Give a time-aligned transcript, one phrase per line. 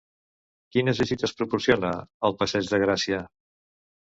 [0.75, 1.91] Quines vistes proporciona
[2.31, 3.21] el passeig de Gràcia?